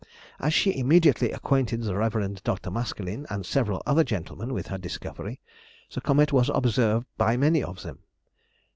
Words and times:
As 0.39 0.51
she 0.51 0.75
immediately 0.79 1.31
acquainted 1.31 1.83
the 1.83 1.95
Reverend 1.95 2.43
Dr. 2.43 2.71
Maskelyne 2.71 3.27
and 3.29 3.45
several 3.45 3.83
other 3.85 4.03
gentlemen 4.03 4.51
with 4.51 4.65
her 4.69 4.79
discovery, 4.79 5.39
the 5.93 6.01
comet 6.01 6.33
was 6.33 6.49
observed 6.51 7.05
by 7.19 7.37
many 7.37 7.61
of 7.61 7.83
them. 7.83 7.99